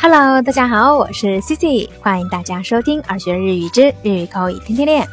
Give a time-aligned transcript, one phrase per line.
[0.00, 5.06] Hello，大家好，我是 Cici，欢迎大家收听《耳学日语之日语口语天天练》。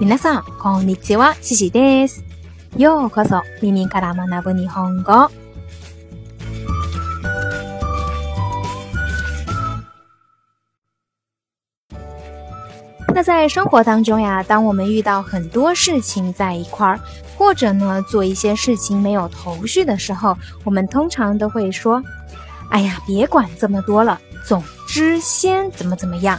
[0.00, 2.22] 皆さんこんにちは、Cici です。
[2.76, 5.30] ようこそ耳から学ぶ日本語。
[13.14, 17.00] 那在生活当中呀，当我们遇到很多事情在一块儿，
[17.36, 22.00] 或者呢做一些事情没有头绪的时候，我们通常都会说。
[22.72, 26.38] 哎呀，别管这么多了，总之先怎么怎么样，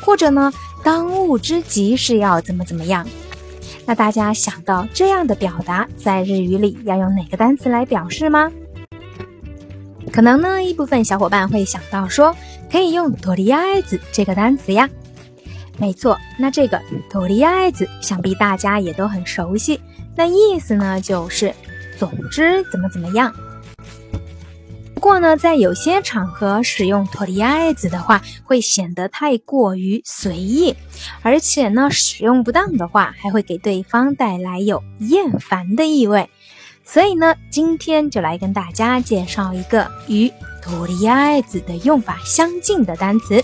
[0.00, 3.06] 或者呢，当务之急是要怎么怎么样。
[3.86, 8.50] 那大家想到这样的表达，在日语里要用哪个单词来表示吗？
[10.12, 12.34] 可能呢，一部分小伙伴会想到说，
[12.70, 14.88] 可以用とりあえず这个单词呀。
[15.78, 19.80] 没错，那这个とりあえず，想必大家也都很熟悉。
[20.16, 21.54] 那意思呢，就是
[21.96, 23.32] 总之怎么怎么样。
[25.03, 30.73] 不过呢，在有些场合使用托里埃子的话，会显得太过于随意，
[31.21, 36.29] 而且呢，使用不当的话，还会给对方带来有厌烦的意味。
[36.85, 40.31] 所以呢，今天就来跟大家介绍一个与
[40.61, 43.43] 托里埃子的用法相近的单词。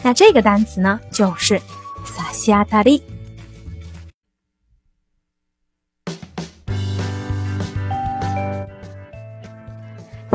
[0.00, 1.60] 那这个单词呢，就是
[2.04, 3.02] 萨西亚塔利。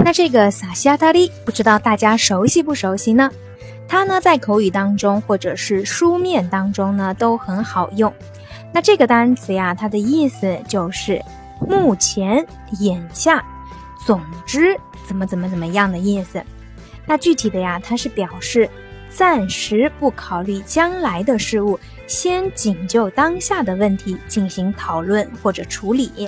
[0.09, 3.29] 那这个撒西亚达利，不知道大家熟悉不熟悉呢？
[3.87, 8.11] 它呢在口语当中或者是书面当中呢都很好用。
[8.73, 11.23] 那这个单词呀，它的意思就是
[11.59, 12.43] 目前、
[12.79, 13.45] 眼下、
[14.03, 14.75] 总之
[15.07, 16.41] 怎么怎么怎么样的意思。
[17.05, 18.67] 那具体的呀，它是表示
[19.11, 26.27] 暂时不考虑将来的事物，先仅就当下的问题进行讨论或者处理。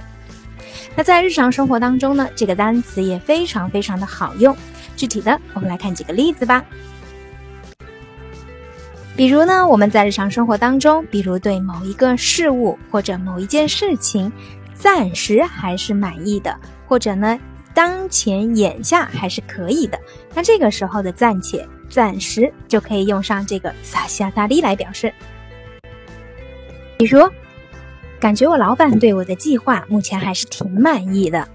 [0.96, 4.56] 那在日常生活当中呢，这个单词也非常非常的好用。
[4.96, 6.64] 具体的，我们来看几个例子吧。
[9.16, 14.32] 比如呢，我们在日常生活当中，比如对某一个事物或者某一件事情，
[14.74, 16.56] 暂时还是满意的，
[16.88, 17.40] 或者呢，
[17.74, 20.00] 当前眼下还是可以的，
[20.34, 25.14] 那这个时候的暂且、暂时就可以用上这个撒西亚大利来表示。
[26.98, 27.30] 比如。
[28.22, 31.48] 感觉我老板对我的计划目前还是挺满意的。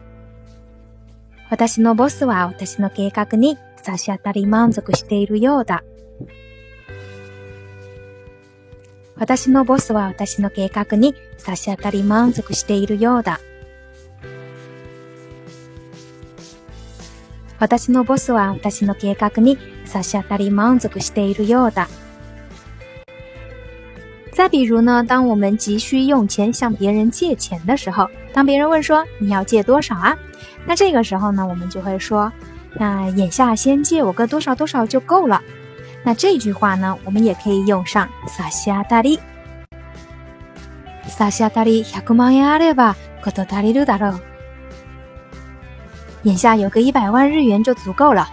[1.48, 5.84] 私のボスは私の計画に差し当たり満足しているようだ。
[9.14, 13.38] 私のボスは私の計画に差し当たり満足しているようだ。
[17.60, 21.88] 私のボスは私の計画に差し当たり満足しているようだ。
[24.35, 30.17] 再比如呢，当我们急需用钱向别人借钱的时候，当别人问说你要借多少啊？
[30.65, 32.31] 那这个时候呢，我们就会说，
[32.75, 35.41] 那眼下先借我个多少多少就够了。
[36.03, 39.19] 那这句话呢，我们也可以用上撒西阿达利，
[41.07, 44.19] 撒西阿达利百万円あればこと足りるだろう。
[46.23, 48.27] 眼下有个一百万日元就足够了。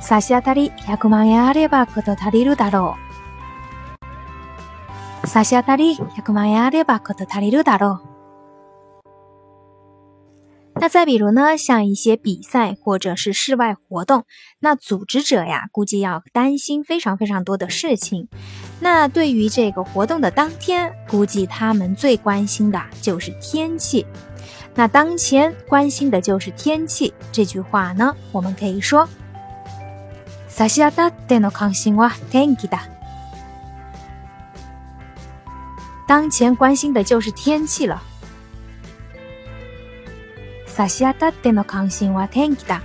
[0.00, 3.05] 撒西阿达利百万円あればこと足りるだろう。
[5.36, 8.12] 差し当たり百万円あればこと足りるだろう。
[10.74, 14.24] 那再比如呢，像一些比赛或者是室外活动，
[14.60, 18.26] 那组织者呀，估计要担心非常非常多的事情。
[18.80, 24.06] 那对于这个活动的当天，估计他们最关心的就是天气。
[24.74, 27.12] 那当前关心的就是天气。
[27.30, 29.06] 这句话呢，我们可以说：
[30.48, 32.80] 差し当たっての関心は天気だ。
[36.06, 38.02] 当前关心的就是天气了。
[40.66, 42.82] 差し当たっての関心は天気だ。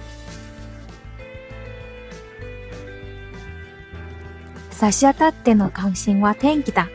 [4.71, 6.87] 差し当たっての関心は天気だ。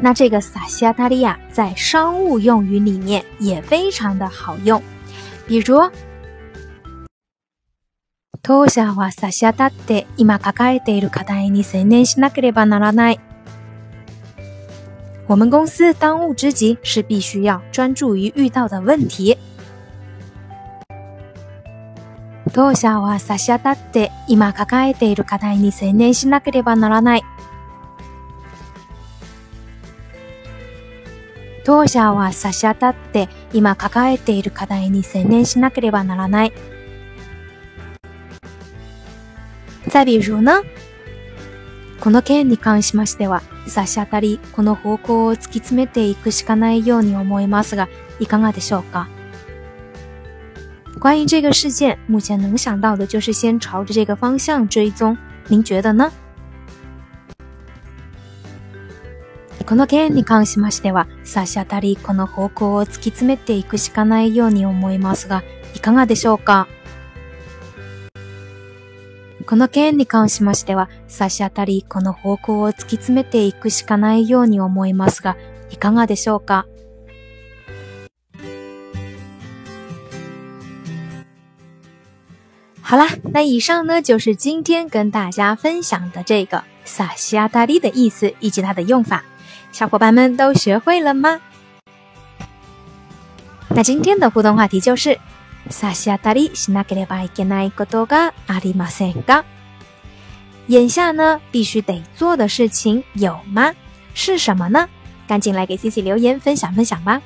[0.00, 4.82] 那这个撒西亚达利亚在商务用语里面也非常的好用，
[5.46, 5.90] 比如。
[8.47, 13.19] 当社は差し当たって今抱えている課題に専念しなければならない。
[15.27, 19.35] 我们公司当务之急是必须要专注于遇到的问题。
[22.53, 27.23] 当社は差し当たって今抱えている課題に専念しなければならない。
[31.63, 36.74] 当社は差し当たって今抱えている課題に専念しなければならない。
[39.95, 40.61] 再比如呢，
[42.01, 47.87] この件に関しましては、差し当たりこの方向を突き詰めていくしかないように思いますが、
[48.19, 49.07] いかがでしょうか？
[50.99, 55.15] 关于这个事件，目前能想到的就是先朝着这个方向追踪。
[55.47, 56.11] 您觉得呢？
[59.65, 65.41] この件に関しましては、差し当たりこの方向を突き詰めていくしかないように思いますが、
[65.73, 66.67] いかがでしょうか？
[69.47, 75.37] この件に関しましては、差し当たりこの方向を突き詰めていくしかないように思いますが、
[75.69, 76.65] いかがでしょうか？
[82.81, 89.23] 好啦，那以上呢就是今天跟大家分享的这个“萨西亚大利”的意思以及它的用法，
[89.71, 91.39] 小伙伴们都学会了吗？
[93.69, 95.19] 那今天的互动话题就是
[95.68, 99.44] “萨西亚大利しなければいけないことがありませんか？”
[100.68, 103.74] 眼下呢必须得做的事情有吗？
[104.14, 104.88] 是什么呢？
[105.26, 107.20] 赶紧来给 C C 留言分享分享吧。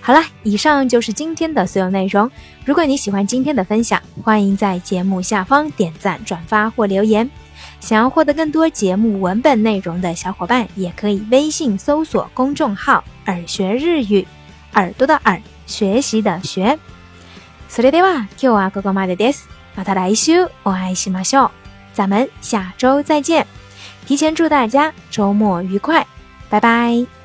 [0.00, 2.30] 好了，以上就是今天的所有内容。
[2.64, 7.28] 如果你喜欢今天的分享，欢迎在节目下方点赞、转发或留言。
[7.80, 14.26] 想要获得更多节目文本内容的小伙伴，也可以微信搜索公众号“耳学日语”，
[14.74, 16.78] 耳朵的耳，学习的学。
[17.68, 19.48] それでは今日はここまでです。
[19.76, 21.50] また来週お会いしましょう。
[21.94, 23.46] 咱们下周再见。
[24.06, 26.06] 提前祝大家周末愉快，
[26.50, 27.17] 拜拜。